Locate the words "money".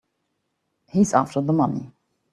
1.53-1.93